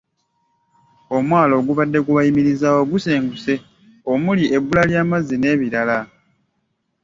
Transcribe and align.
Omwalo 1.17 1.53
ogubadde 1.61 1.99
gubayimirizaawo 2.07 2.81
gusenguse 2.91 3.53
omuli 4.11 4.43
ebbula 4.55 4.81
ly’amazzi 4.89 5.35
n’ebirala. 5.37 5.97